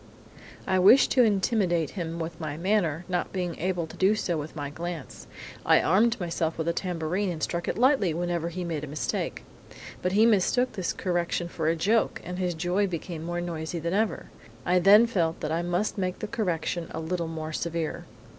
"I 0.65 0.79
wished 0.79 1.11
to 1.11 1.23
intimidate 1.23 1.91
him 1.91 2.17
with 2.17 2.39
my 2.41 2.57
manner, 2.57 3.05
not 3.07 3.31
being 3.31 3.55
able 3.59 3.85
to 3.85 3.95
do 3.95 4.15
so 4.15 4.35
with 4.35 4.55
my 4.55 4.71
glance. 4.71 5.27
I 5.63 5.79
armed 5.79 6.19
myself 6.19 6.57
with 6.57 6.67
a 6.67 6.73
tambourine 6.73 7.29
and 7.29 7.43
struck 7.43 7.67
it 7.67 7.77
lightly 7.77 8.11
whenever 8.11 8.49
he 8.49 8.63
made 8.63 8.83
a 8.83 8.87
mistake. 8.87 9.43
But 10.01 10.13
he 10.13 10.25
mistook 10.25 10.71
this 10.73 10.91
correction 10.91 11.47
for 11.49 11.67
a 11.67 11.75
joke, 11.75 12.19
and 12.23 12.39
his 12.39 12.55
joy 12.55 12.87
became 12.87 13.21
more 13.21 13.41
noisy 13.41 13.77
than 13.77 13.93
ever. 13.93 14.31
I 14.65 14.79
then 14.79 15.05
felt 15.05 15.39
that 15.41 15.51
I 15.51 15.61
must 15.61 15.99
make 15.99 16.17
the 16.17 16.25
correction 16.27 16.87
a 16.89 16.99
little 16.99 17.27
more 17.27 17.53
severe. 17.53 18.05